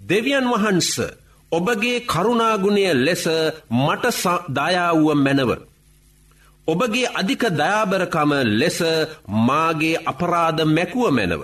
දෙවියන් 0.00 0.46
වහන්ස 0.52 0.92
ඔබගේ 1.52 1.98
කරුණාගුණය 2.02 2.84
ලෙස 3.06 3.24
මට 3.78 4.04
දයාවුව 4.48 5.14
මැනව. 5.16 5.50
ඔබගේ 6.68 7.12
අධික 7.14 7.42
දයාබරකම 7.52 8.30
ලෙස 8.60 8.78
මාගේ 9.48 10.02
අපරාධ 10.06 10.60
මැකුව 10.66 11.06
මැනව. 11.10 11.42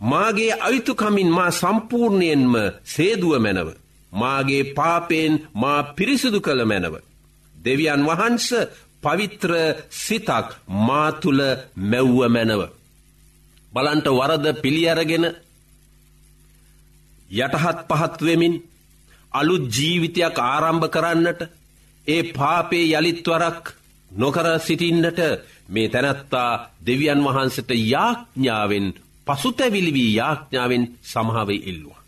මාගේ 0.00 0.52
අයුතුකමින් 0.60 1.30
මා 1.30 1.50
සම්පූර්ණයෙන්ම 1.52 2.54
සේදුව 2.84 3.34
මැනව. 3.38 3.68
මාගේ 4.12 4.62
පාපයෙන් 4.74 5.34
මා 5.54 5.80
පිරිසිදු 5.96 6.38
කළ 6.40 6.60
මැනව. 6.64 6.94
දෙවියන් 7.54 8.02
වහන්ස 8.08 8.48
පවිත්‍ර 9.02 9.52
සිතක් 10.04 10.48
මාතුල 10.86 11.40
මැව්ව 11.90 12.18
මැනව. 12.28 12.62
බලන්ට 13.72 14.06
වරද 14.10 14.46
පිළියරගෙන 14.62 15.24
යටහත් 17.30 17.78
පහත්වෙමින් 17.90 18.54
අලුත් 19.32 19.64
ජීවිතයක් 19.70 20.36
ආරම්භ 20.40 20.88
කරන්නට 20.88 21.40
ඒ 22.06 22.22
පාපේ 22.32 22.84
යළිත්වරක් 22.90 23.64
නොකර 24.10 24.46
සිටින්නට 24.58 25.20
මේ 25.68 25.88
තැනැත්තා 25.88 26.50
දෙවියන් 26.86 27.24
වහන්සට 27.24 27.70
යාඥාවෙන් 27.86 28.86
පසුතැවිලිවී 29.26 30.14
යාඥාවෙන් 30.14 30.84
සමහාවේ 31.02 31.60
ඉල්ලවා. 31.64 32.02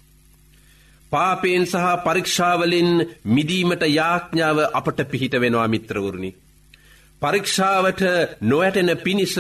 පාපයෙන් 1.13 1.67
සහ 1.67 1.87
පරීක්ෂාවලින් 2.05 2.91
මිදීමට 3.27 3.83
යාඥාව 3.91 4.59
අපට 4.73 4.99
පිහිට 5.11 5.35
වෙනවා 5.35 5.69
මිත්‍රවරුණි. 5.69 6.31
පරීක්ෂාවට 7.23 8.03
නොවැටෙන 8.43 8.91
පිණිස 8.99 9.35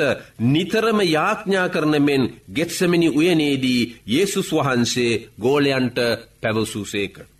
නිතරම 0.46 0.98
යාඥා 1.06 1.68
කරන 1.68 1.96
මෙන් 2.02 2.22
ගෙත්සමිනි 2.54 3.08
උයනේදී 3.10 3.82
යේසුස් 4.06 4.48
වහන්සේ 4.52 5.12
ගෝලයන්ට 5.38 5.98
පැවසූසේක. 6.40 7.33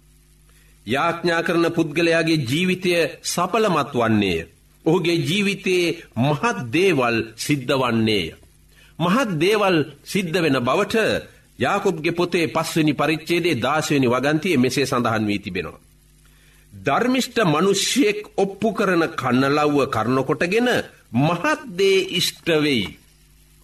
යාඥා 0.87 1.43
කරන 1.43 1.67
පුද්ගලයාගේ 1.71 2.45
ජීවිතය 2.45 2.91
සපලමත් 3.25 3.93
වන්නේය. 3.95 4.41
ඔහුගේ 4.85 5.19
ජීවිතයේ 5.21 5.97
මහත් 6.19 6.59
දේවල් 6.73 7.17
සිද්ධ 7.37 7.75
වන්නේය. 7.75 8.27
මහත් 8.99 9.31
දේවල් 9.37 9.77
සිද්ධ 10.05 10.37
වෙන 10.37 10.59
බවට 10.61 10.97
යාකුබ්ගේ 11.59 12.13
පොතේ 12.13 12.47
පස්වනි 12.49 12.95
පරිච්චේදේ 12.95 13.57
දාශවනි 13.57 14.09
වගන්තිය 14.09 14.57
මෙසේ 14.57 14.87
සඳහන් 14.87 15.27
වී 15.27 15.41
තිබෙනවා. 15.41 15.81
ධර්මිෂ්ට 16.73 17.37
මනුෂ්‍යයෙක් 17.45 18.21
ඔප්පු 18.37 18.69
කරන 18.73 19.05
කන්නලව්ව 19.13 19.79
කරනකොටගෙන 19.89 20.69
මහත්දේ 21.19 21.99
ඉෂ්ටවෙයි. 22.11 22.85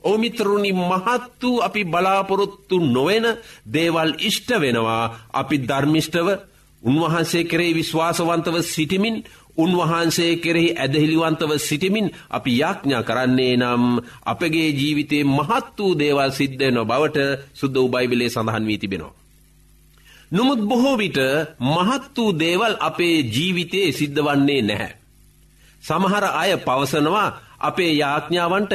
ඕමිතරුණි 0.05 0.73
මහත් 0.73 1.43
වූ 1.43 1.61
අපි 1.61 1.83
බලාපොරොත්තු 1.85 2.77
නොවෙන 2.87 3.27
දේවල් 3.67 4.13
ඉෂ්ට 4.21 4.49
වෙනවා 4.57 5.05
අපි 5.33 5.57
ධර්මිෂ්ටව 5.61 6.29
උන්වහන්සේ 6.83 7.45
කරේ 7.45 7.73
විශ්වාසවන්තව 7.75 8.57
සිටිමින් 8.65 9.17
උන්වහන්සේ 9.57 10.33
කෙරෙහි 10.37 10.71
ඇදහිලිවන්තව 10.75 11.53
සිටිමින් 11.59 12.07
අපි 12.31 12.53
යාඥා 12.59 13.03
කරන්නේ 13.03 13.55
නම් 13.57 13.85
අපගේ 14.25 14.69
ජීවිතේ 14.73 15.25
මහත් 15.29 15.67
වූ 15.79 15.93
දේවල් 15.95 16.31
සිද්ධ 16.31 16.65
නො 16.71 16.85
බවට 16.85 17.19
සුද්ද 17.55 17.77
උබයිවිලේ 17.79 18.31
සඳහන් 18.31 18.65
වී 18.67 18.79
තිබෙනවා. 18.79 19.15
නොමුත් 20.33 20.61
බොහෝ 20.61 20.97
විට 20.97 21.19
මහත් 21.67 22.17
වූ 22.17 22.31
දේවල් 22.35 22.75
අපේ 22.81 23.17
ජීවිතයේ 23.29 23.93
සිද්ධ 23.93 24.21
වන්නේ 24.21 24.63
නැහැ. 24.63 24.93
සමහර 25.83 26.25
අය 26.35 26.51
පවසනවා 26.59 27.29
අපේ 27.61 27.93
යාඥාවන්ට 27.95 28.73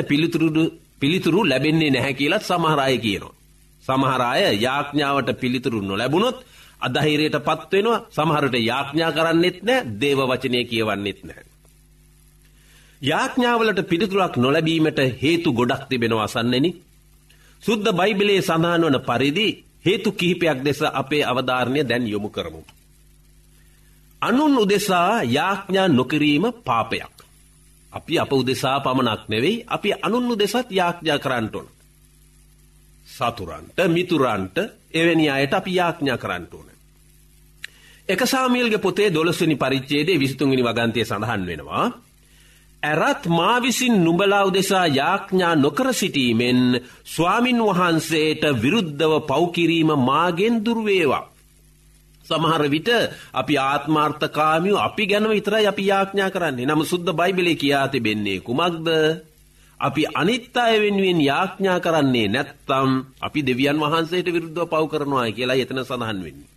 පිළිතුරු 1.01 1.39
ලැබෙන්නේ 1.43 1.89
නැහැ 1.89 2.13
කියලත් 2.13 2.43
සමහරය 2.43 2.97
කියනවා. 2.97 3.35
සමහර 3.83 4.21
අය 4.23 4.43
යාඥාවට 4.57 5.29
පිළිතුරු 5.33 5.79
නොලැබුණොත් 5.81 6.37
අදහිරයට 6.81 7.37
පත්වෙනවා 7.39 8.03
සමහරට 8.09 8.55
යාඥා 8.61 9.11
කරන්නෙත් 9.11 9.57
නෑ 9.63 9.85
දේව 10.01 10.19
වචනය 10.21 10.63
කියවන්නෙත් 10.65 11.19
නෑ. 11.23 11.43
යාඥාවලට 13.01 13.81
පිළිතුරක් 13.83 14.37
නොලැබීමට 14.37 14.99
හේතු 15.21 15.53
ගොඩක් 15.53 15.83
තිබෙනවා 15.89 16.23
අසන්නෙන. 16.23 16.67
සුද්ද 17.63 17.85
බයිබිලේ 17.91 18.41
සඳහන් 18.41 18.83
වන 18.83 18.99
පරිදි 19.01 19.47
හේතු 19.85 20.11
කිහිපයක් 20.11 20.63
දෙස 20.63 20.81
අපේ 20.93 21.23
අවධාරණය 21.23 21.81
දැන් 21.83 22.07
යොමු 22.07 22.29
කරමු. 22.29 22.61
අනුන් 24.21 24.57
උදෙසා 24.57 25.23
යාඥා 25.25 25.87
නොකිරීම 25.89 26.45
පාපයක්. 26.63 27.15
අපි 27.93 28.19
අප 28.19 28.31
උදෙසා 28.33 28.79
පමණක් 28.79 29.21
නෙවෙයි 29.27 29.63
අපි 29.67 29.89
අනුන් 30.01 30.31
උදෙසත් 30.31 30.67
යාඥා 30.71 31.19
කරන්නටොන. 31.19 31.67
සතුරන්ට 33.07 33.77
මිතුරන්ට 33.87 34.57
එවැනි 34.95 35.29
අයට 35.29 35.53
අපි 35.53 35.75
යාඥා 35.75 36.17
කරන්නට 36.17 36.53
ඕන. 36.53 36.67
එක 38.07 38.21
සාමියල්ගේ 38.25 38.77
පොතේ 38.79 39.09
දොළස්වනි 39.09 39.55
පරිච්චේදේ 39.57 40.19
විසිතුන්ගනි 40.19 40.63
වගන්තය 40.63 41.05
සඳහන් 41.05 41.45
වෙනවා. 41.45 41.85
ඇරත් 42.83 43.23
මා 43.27 43.57
විසින් 43.61 43.95
නුඹලා 44.03 44.43
උදෙසා 44.43 44.87
යාඥා 44.89 45.53
නොකර 45.55 45.89
සිටීමෙන් 45.93 46.59
ස්වාමින් 47.05 47.59
වහන්සේට 47.59 48.43
විරුද්ධව 48.61 49.13
පෞකිරීම 49.27 49.89
මාගෙන් 49.99 50.55
දුර්වේවා. 50.65 51.25
සමහර 52.25 52.63
විට 52.69 52.89
අපි 53.33 53.53
ආත්මාර්ථකාමියෝ 53.63 54.79
අපි 54.79 55.03
ගැනව 55.07 55.31
විතරයි 55.31 55.67
අපි 55.67 55.83
යාඥා 55.87 56.29
කරන්නේ 56.29 56.65
නම 56.65 56.81
සුද්ද 56.83 57.07
බයිබලේ 57.11 57.55
කියා 57.55 57.87
තිබෙන්නේ 57.87 58.39
කුමක්ද 58.39 58.87
අපි 59.79 60.03
අනිත් 60.13 60.55
අය 60.55 60.79
වෙනුවෙන් 60.79 61.19
යාඥා 61.21 61.79
කරන්නේ 61.79 62.27
නැත්තම් 62.27 62.89
අපි 63.19 63.39
දෙවියන් 63.41 63.77
වහන්සේට 63.77 64.27
විරුද්ධව 64.27 64.67
පව් 64.67 64.83
කරනවා 64.87 65.31
කියලා 65.31 65.57
එතන 65.57 65.79
සඳහන් 65.81 66.19
වෙන්නේ. 66.19 66.49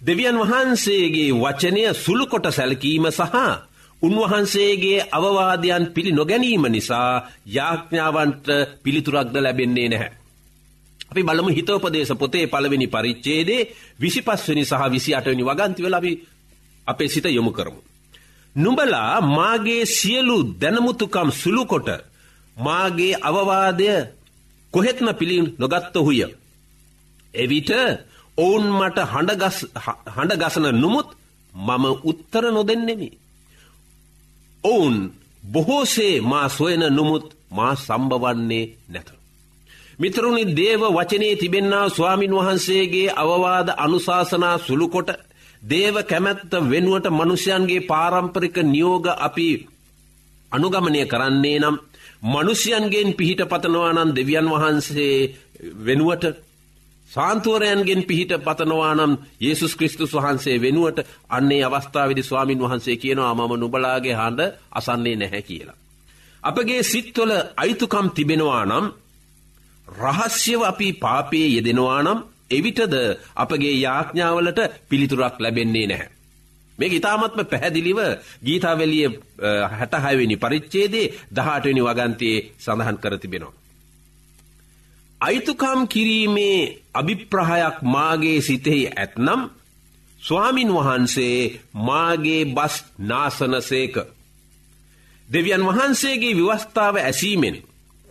දෙවියන් 0.00 0.36
වහන්සේගේ 0.36 1.30
වචනය 1.34 1.82
සුළුකොට 1.94 2.46
සැලකීම 2.48 3.06
සහ 3.10 3.36
උන්වහන්සේගේ 4.02 5.06
අවවාදයන් 5.10 5.84
පිළි 5.88 6.12
නොගැනීම 6.12 6.64
නිසා 6.68 7.24
යාඥාවන්ට 7.46 8.46
පිළිතුරක්ද 8.82 9.34
ලැබෙන්නේ 9.36 9.88
නැහැ. 9.88 10.12
අපි 11.10 11.22
බලමු 11.22 11.50
හිතෝපදේශ 11.50 12.12
පොතේ 12.14 12.46
පළවෙනි 12.46 12.86
පරිච්චේදේ 12.88 13.68
විසිපස්වනි 13.96 14.64
සහ 14.64 14.82
විසි 14.90 15.10
අටවනි 15.12 15.44
වගන්තිවල 15.44 15.94
අපි 15.94 16.12
අපේ 16.86 17.08
සිත 17.08 17.26
යොමු 17.28 17.52
කරමු. 17.52 17.80
නුඹලා 18.56 19.20
මාගේ 19.28 19.82
සියලු 19.88 20.36
දැනමුතුකම් 20.60 21.28
සුළුකොට 21.32 21.88
මාගේ 22.56 23.14
අවවාදය 23.20 23.88
කොහෙත්ම 24.72 25.08
පිළි 25.14 25.36
නොගත්තොහුය. 25.58 26.20
එවිට 27.34 27.70
ඔවුන් 28.38 28.64
මට 28.70 28.98
හඬගසන 30.12 30.66
නුමුත් 30.74 31.08
මම 31.54 31.84
උත්තර 32.02 32.44
නොදෙන්නෙමි. 32.46 33.08
ඔවුන් 34.64 34.96
බොහෝසේ 35.44 36.20
මා 36.22 36.48
සොයන 36.48 36.82
නුමුත් 36.90 37.26
මා 37.50 37.72
සම්බවන්නේ 37.76 38.66
නැත. 38.88 39.08
මිතරුණි 39.98 40.44
දේව 40.52 40.82
වචනයේ 40.88 41.36
තිබෙන්න්නා 41.36 41.86
ස්වාමින් 41.88 42.32
වහන්සේගේ 42.32 43.14
අවවාද 43.14 43.68
අනුශාසනා 43.76 44.56
සුළුකොට 44.58 45.10
දේව 45.64 45.96
කැමැත්ත 46.04 46.52
වෙනුවට 46.64 47.06
මනුෂ්‍යයන්ගේ 47.10 47.80
පාරම්පරික 47.82 48.56
නියෝග 48.64 49.06
අපි 49.18 49.48
අනුගමනය 50.52 51.02
කරන්නේ 51.06 51.58
නම් 51.58 51.76
මනුෂ්‍යයන්ගෙන් 52.24 53.10
පිහිට 53.12 53.42
පතනවානන් 53.44 54.10
දෙවියන් 54.12 54.46
වහන්සේ 54.46 55.16
වෙනුවට 55.80 56.24
සාන්තුවරයන්ගෙන් 57.10 58.02
පිහිට 58.02 58.32
පතනවානම් 58.38 59.12
ඒසුස් 59.40 59.74
කෘස්තුස් 59.74 60.12
වහන්සේ 60.14 60.56
වෙනුවට 60.58 60.98
අන්නේ 61.28 61.62
අවස්ථාවදි 61.62 62.22
ස්වාමින් 62.22 62.60
වහන්සේ 62.60 62.96
කියනවා 62.96 63.34
මම 63.34 63.52
නුබලාගේ 63.54 64.14
හඬ 64.14 64.40
අසන්නේ 64.72 65.16
නැහැ 65.16 65.42
කියලා. 65.42 65.76
අපගේ 66.42 66.82
සිත්වල 66.82 67.32
අයිතුකම් 67.56 68.06
තිබෙනවා 68.10 68.64
නම් 68.64 68.86
රහස්‍යව 69.88 70.60
අපි 70.62 70.88
පාපයේ 70.94 71.48
යෙදෙනවා 71.48 72.02
නම් 72.02 72.20
එවිටද 72.50 72.94
අපගේ 73.36 73.74
යාඥාවලට 73.76 74.60
පිළිතුරක් 74.88 75.36
ලැබෙන්නේ 75.38 75.86
නැහැ. 75.86 76.08
මේ 76.78 76.88
ඉතාමත්ම 76.90 77.40
පැහැදිලිව 77.44 78.00
ගීතාවලිය 78.42 79.08
හැටහයවෙනි 79.72 80.36
පරිච්චේදේ 80.38 81.12
දහටනි 81.32 81.82
වගන්තයේ 81.82 82.38
සඳහන් 82.58 82.98
කර 82.98 83.18
තිබෙනවා. 83.18 83.54
අයිතුකම් 85.20 85.80
කිරීමේ 85.86 86.60
අභිප්‍රහයක් 86.94 87.76
මාගේ 87.84 88.40
සිතෙහි 88.40 88.82
ඇත්නම් 88.88 89.40
ස්වාමින් 90.20 90.70
වහන්සේ 90.70 91.60
මාගේ 91.80 92.42
බස් 92.46 92.74
නාසනසේක. 93.00 93.96
දෙවියන් 95.28 95.62
වහන්සේගේ 95.62 96.36
විවස්ථාව 96.36 96.96
ඇසීමෙන් 96.98 97.56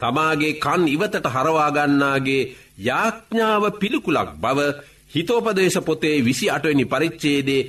තමාගේ 0.04 0.54
කන් 0.56 0.82
ඉවතට 0.88 1.28
හරවාගන්නාගේ 1.28 2.50
යාඥාව 2.80 3.64
පිළිකුලක් 3.74 4.30
බව 4.38 4.60
හිතෝපදේශ 5.12 5.80
පොතේ 5.82 6.18
විසි 6.22 6.46
අටවනි 6.50 6.86
පරිච්චේදේ 6.86 7.62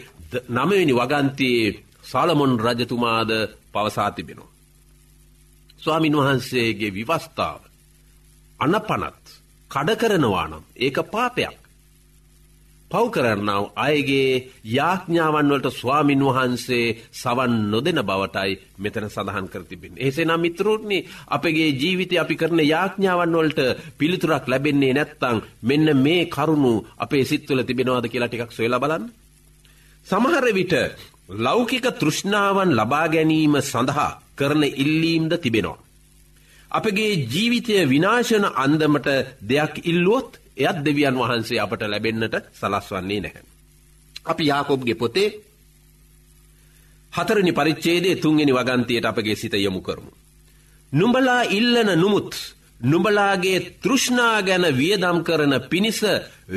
නමවෙනි 0.48 0.94
වගන්තයේ 0.94 1.74
සාලමොන් 2.04 2.54
රජතුමාද 2.60 3.30
පවසාතිබෙනවා. 3.72 4.52
ස්වාමින් 5.78 6.16
වහන්සේගේ 6.16 6.90
විවස්ථාව 6.90 7.60
අනපනත් 8.60 9.24
කඩකරනවා 9.70 10.46
නම් 10.48 10.64
ඒක 10.76 10.98
පාපයක්. 11.06 11.63
පව් 12.90 13.06
කරන්නාව 13.10 13.64
අයගේ 13.78 14.30
යාඥාවන් 14.68 15.50
වලට 15.50 15.70
ස්වාමින් 15.72 16.22
වහන්සේ 16.22 16.86
සවන් 17.12 17.54
නොදෙන 17.70 18.00
බවටයි 18.02 18.52
මෙතන 18.78 19.06
සඳහන් 19.06 19.46
කර 19.48 19.64
තිබෙන. 19.64 19.94
එසේ 19.98 20.24
නම් 20.24 20.40
මිත්‍රෝත්නි 20.40 20.98
අපගේ 21.28 21.70
ජීවිතය 21.72 22.16
අපි 22.18 22.34
කරන 22.34 22.60
යාඥාවන් 22.64 23.34
වලට 23.34 23.60
පිළිතුරක් 23.98 24.46
ලැබෙන්නේ 24.46 24.92
නැත්තං 24.92 25.38
මෙන්න 25.62 25.88
මේ 25.96 26.22
කරුණු 26.26 26.74
අපේ 26.96 27.24
සිත්වල 27.24 27.60
තිබෙනවාද 27.62 28.06
කියලා 28.08 28.30
ටිකක් 28.30 28.52
සොයලා 28.52 28.80
බලන්න. 28.80 29.04
සමහර 30.06 30.46
විට 30.52 30.74
ලෞකික 31.38 31.86
තෘෂ්ණාවන් 31.92 32.70
ලබා 32.72 33.06
ගැනීම 33.08 33.54
සඳහා 33.62 34.10
කරන 34.36 34.62
ඉල්ලීම්ද 34.74 35.32
තිබෙනවා. 35.38 35.82
අපගේ 36.70 37.12
ජීවිතය 37.26 37.74
විනාශන 37.86 38.44
අන්දමට 38.56 39.08
දෙයක් 39.42 39.74
ඉල්ලුවොත් 39.84 40.30
එයත් 40.56 40.78
දෙවියන් 40.84 41.16
වහන්සේ 41.16 41.60
අපට 41.60 41.82
ලැබෙන්න්නට 41.82 42.34
සලස්වන්නේ 42.52 43.20
නැහැ. 43.20 43.42
අපි 44.24 44.44
යාකොබ්ගේ 44.46 44.94
පොතේ 44.94 45.28
හතරනි 47.12 47.52
පරිච්චේදේ 47.52 48.16
තුන්ගෙන 48.16 48.50
වගන්තයට 48.50 49.04
අපගේ 49.04 49.36
සිත 49.36 49.54
යොමු 49.56 49.80
කරමු. 49.80 50.10
නුඹලා 50.92 51.42
ඉල්ලන 51.50 51.90
නුමුත් 52.00 52.32
නුඹලාගේ 52.80 53.60
තෘෂ්ණා 53.82 54.42
ගැන 54.42 54.66
වියදම් 54.76 55.18
කරන 55.22 55.54
පිණිස 55.70 56.00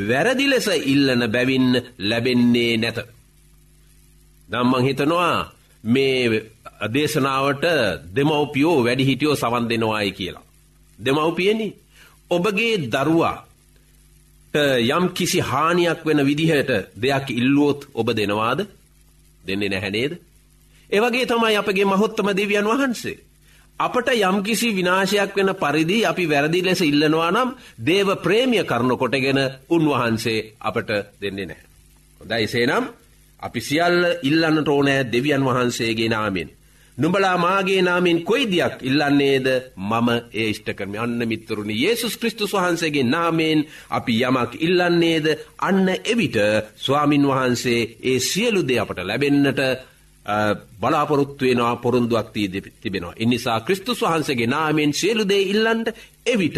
වැරදි 0.07 0.47
ලෙස 0.49 0.67
ඉල්ලන 0.85 1.21
බැවින්න 1.31 1.73
ලැබෙන්නේ 1.99 2.77
නැත. 2.77 2.99
දම්මං 4.49 4.83
හිතනවා 4.83 5.51
මේ 5.83 6.43
දේශනාවට 6.93 7.65
දෙමවපියෝ 8.15 8.83
වැඩිහිටියෝ 8.83 9.35
සවන් 9.35 9.69
දෙනවායි 9.69 10.11
කියලා. 10.11 10.45
දෙමවපියනි 10.99 11.67
ඔබගේ 12.29 12.77
දරුවා 12.85 13.46
යම් 14.89 15.05
කිසි 15.11 15.39
හානියක් 15.41 15.99
වෙන 16.05 16.19
විදිහට 16.21 16.71
දෙයක් 16.95 17.29
ඉල්ලුවොත් 17.31 17.87
ඔබ 17.93 18.07
දෙනවාද 18.11 18.59
දෙන්නේ 19.43 19.69
නැහැනේද. 19.69 20.13
ඒවගේ 20.89 21.25
තමයි 21.25 21.55
අපගේ 21.55 21.85
මහොත්තම 21.85 22.27
දෙවියන් 22.31 22.67
වහන්සේ. 22.67 23.17
අපට 23.79 24.07
යම්කිසි 24.09 24.69
විනාශයක් 24.71 25.35
වෙන 25.35 25.49
පරිදි 25.55 25.97
අපි 26.03 26.25
වැරදි 26.25 26.61
ලෙස 26.61 26.81
ඉල්ලනවා 26.81 27.31
නම් 27.31 27.49
දේව 27.79 28.09
ප්‍රේමිය 28.17 28.63
කරන 28.63 28.91
කොටගෙන 28.93 29.39
උන්වහන්සේ 29.69 30.39
අපට 30.59 30.89
දෙන්නේ 31.21 31.45
නැහැ. 31.45 31.65
හොදයිසේනම් 32.21 32.85
අපි 33.39 33.59
සියල්ල 33.61 33.99
ඉල්ලන්නට 34.23 34.67
ඕනෑ 34.67 35.03
දෙවියන් 35.05 35.43
වහන්සේගේ 35.43 36.09
නාමෙන්. 36.09 36.49
නුඹලා 36.97 37.37
මාගේ 37.37 37.81
නාමෙන් 37.81 38.19
කොයි 38.23 38.45
දෙයක් 38.47 38.81
ඉල්ලන්නේද? 38.81 39.47
මම 39.79 40.09
ඒ 40.33 40.47
ඉෂ්ට 40.49 40.69
කරම. 40.73 40.95
අන්න 40.95 41.21
මිත්තුරුණි 41.23 41.75
ඒසුස් 41.81 42.15
kristus 42.17 42.53
වහන්සේගේ 42.53 43.03
නාමෙන් 43.05 43.59
අපි 43.89 44.13
යමක් 44.21 44.51
ඉල්ලන්නේද? 44.59 45.27
අන්න 45.59 45.85
එවිට 46.05 46.37
ස්වාමින් 46.77 47.27
වහන්සේ 47.27 47.81
ඒ 48.03 48.19
සියලු 48.21 48.61
දේ 48.63 48.79
අපට 48.79 48.99
ලැබෙන්නට 49.01 49.61
බලාපොරොත්තුවෙනවා 50.77 51.75
පොරුන්දුවක් 51.77 52.31
තිබෙනවා. 52.81 53.13
එනිසා 53.15 53.59
ක්‍රිස්තුස් 53.61 54.01
වහන්සේගේ 54.01 54.47
නාමෙන් 54.47 54.93
සියලුදේ 54.93 55.41
ඉල්ලන්ට 55.43 55.87
එවිට 56.25 56.57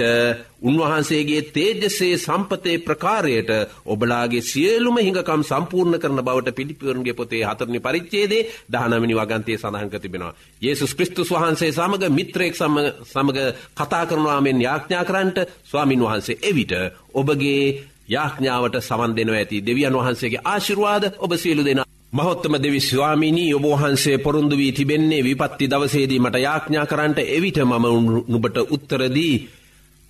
උන්වහන්සේගේ 0.61 1.41
තේජසේ 1.49 2.17
සම්පතේ 2.17 2.77
ප්‍රකාරයට 2.79 3.51
ඔබලාගේ 3.85 4.41
සියලුම 4.43 4.97
හිඟකම් 4.97 5.43
සම්පූර්ණ 5.43 5.99
කරන 5.99 6.21
බවට 6.21 6.55
පිළිපිවරුන්ගේ 6.55 7.13
පොතේ 7.13 7.43
හතරනි 7.43 7.79
පරිච්චේදේ 7.79 8.47
දහනමිනි 8.67 9.15
වගන්තය 9.15 9.57
සඳහන් 9.57 9.89
තිබෙනවා. 9.97 10.33
ඒසුස් 10.61 10.95
ක්‍රිස්තුස් 10.95 11.29
වහන්සේ 11.31 11.71
සමඟ 11.71 12.09
මිත්‍රයෙක් 12.11 12.55
සමඟ 12.55 13.39
කතා 13.77 14.03
කරනවාමෙන් 14.05 14.61
යාඥා 14.61 15.05
කරන්ට 15.05 15.37
ස්වාමින් 15.63 16.01
වහන්සේ 16.01 16.41
එවිට 16.43 16.73
ඔබගේ 17.13 17.63
යාඥාවට 18.09 18.81
සවන් 18.81 19.15
දෙනව 19.15 19.33
ඇති 19.33 19.61
දෙවියන් 19.61 19.95
වහන්සේගේ 19.95 20.45
ආශිරවාද 20.45 21.03
ඔබ 21.19 21.31
සියලු 21.37 21.63
දෙෙන 21.63 21.85
මහොත්තම 22.13 22.53
දෙවි 22.57 22.79
ස්වාමිනී 22.81 23.53
ඔබහන්සේ 23.53 24.17
පොරුන්දු 24.17 24.55
වී 24.57 24.71
තිබෙන්නේ 24.71 25.21
විපත්ති 25.21 25.65
දවසේදී 25.67 26.19
මට 26.19 26.37
යාඥා 26.37 26.85
කරන්නට 26.85 27.19
එවිට 27.27 27.57
මම 27.59 27.85
නුබට 28.27 28.57
උත්තරදී 28.67 29.35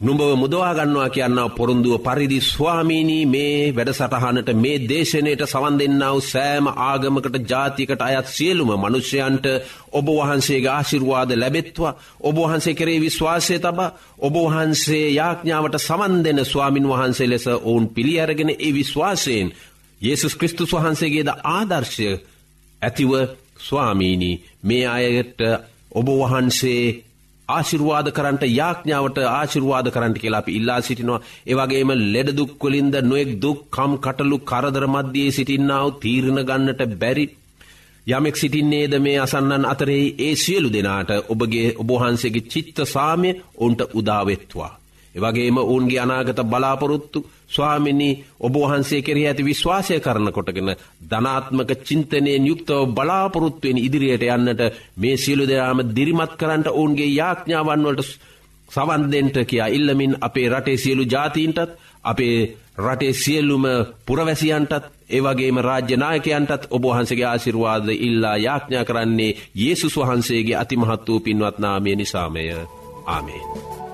නුඹව 0.02 0.30
මුදවාගන්නවා 0.36 1.10
කියන්නාව 1.10 1.50
පොරුන්දුව 1.52 1.96
පරිදි 2.00 2.38
ස්වාමීනී 2.42 3.26
මේ 3.26 3.72
වැඩසටහනට 3.72 4.50
මේ 4.56 4.78
දේශනයට 4.82 5.42
සවන් 5.46 5.80
දෙන්නාව 5.80 6.20
සෑම 6.24 6.70
ආගමකට 6.84 7.36
ජාතිකට 7.46 8.02
අයත් 8.02 8.28
සියලුම 8.28 8.72
මනුෂ්‍යයන්ට 8.76 9.46
ඔබ 9.92 10.08
වහන්සේගේ 10.10 10.72
ආශිර්වාද 10.72 11.32
ලැබෙත්වා. 11.34 11.98
ඔබ 12.22 12.38
වහන්සේ 12.38 12.76
කරේ 12.76 13.00
විශ්වාසය 13.00 13.58
තබ 13.58 13.80
ඔබ 14.20 14.36
වහන්සේ 14.38 15.08
යාඥාවට 15.12 15.76
සවන් 15.80 16.16
දෙන 16.24 16.40
ස්වාමින් 16.46 16.88
වහන්සේ 16.88 17.28
ලෙස 17.28 17.48
ඔවුන් 17.50 17.86
පිළිඅරගෙන 17.90 18.52
ඒ 18.52 18.72
විශ්වාසයෙන් 18.74 19.52
ඒසුස් 20.02 20.36
කෘස්තුස් 20.36 20.74
වහන්සේගේද 20.74 21.30
ආදර්ශය 21.50 22.10
ඇතිව 22.82 23.12
ස්වාමීණී 23.60 24.42
මේ 24.64 24.86
අයට 24.88 25.40
ඔබ 25.92 26.08
වහන්සේ 26.14 26.84
ආශිර්වාද 27.50 28.08
කරන්ට 28.12 28.44
යාඥාවට 28.50 29.18
ආශිර්වාද 29.30 29.88
කරන්ට 29.92 30.18
කියලා 30.18 30.40
අපි 30.40 30.56
ඉල්ලා 30.56 30.80
සිටිනවා 30.82 31.20
ඒවගේම 31.48 31.92
ලෙඩදුක්වලින්ද 32.08 32.96
නොෙක් 33.04 33.32
දුක් 33.42 33.60
කම් 33.72 33.94
කටලු 33.98 34.38
කරදර 34.44 34.86
මධ්‍යයේ 34.88 35.32
සිටින්නාව 35.32 35.88
තීරණ 36.02 36.42
ගන්නට 36.44 36.82
බැරි 36.96 37.26
යමෙක් 38.08 38.36
සිටින්නේද 38.36 38.94
මේ 39.00 39.20
අසන්නන් 39.20 39.66
අතරෙහි 39.66 40.16
ඒ 40.20 40.36
සියලු 40.36 40.70
දෙනාට 40.70 41.12
ඔබගේ 41.30 41.68
ඔබහන්සේගේ 41.78 42.48
චිත්ත 42.48 42.78
සාමය 42.86 43.30
ඔවුන්ට 43.56 43.82
උදාවෙත්වා. 43.94 44.79
එවගේම 45.16 45.58
ඔවුන්ගේ 45.60 46.00
අනාගත 46.00 46.40
බලාපොරොත්තු 46.46 47.20
ස්වාමිනි 47.48 48.10
ඔබහන්සේ 48.40 49.02
කෙරෙහි 49.02 49.28
ඇති 49.28 49.44
විශ්වාසය 49.44 50.00
කරන 50.00 50.32
කොටගෙන 50.32 50.70
ධනාත්මක 51.04 51.72
චින්තනයෙන් 51.82 52.46
යුක්තව 52.46 52.82
බලාපොරොත්තුවෙන් 52.92 53.78
ඉදිරියට 53.80 54.26
යන්නට 54.28 54.62
මේ 54.98 55.18
සියලු 55.18 55.44
දෙනාම 55.46 55.80
දිරිමත් 55.90 56.34
කරන්නට 56.36 56.68
ඔවුන්ගේ 56.70 57.10
යාඥාවන්වලට 57.12 58.10
සවන්දෙන්ට 58.70 59.38
කියා 59.46 59.68
ඉල්ලමින් 59.70 60.18
අපේ 60.22 60.50
රටේ 60.50 60.78
සියලු 60.78 61.04
ජාතීන්ටත් 61.06 61.72
අපේ 62.04 62.58
රටේ 62.78 63.14
සියල්ලුම 63.16 63.66
පුරවැසියන්ටත් 64.06 64.86
ඒවගේම 65.10 65.58
රාජ්‍යනායකයන්ටත් 65.60 66.70
ඔබහන්සගේ 66.70 67.26
ආසිරවාද 67.26 67.90
ඉල්ලා 67.90 68.38
යාඥා 68.38 68.86
කරන්නේ 68.86 69.38
යේසුස් 69.56 69.98
වහන්සේගේ 69.98 70.56
අතිමහත් 70.56 71.08
වූ 71.08 71.20
පින්වත්නාමය 71.22 71.96
නිසාමය 71.96 72.50
ආමේ. 73.08 73.89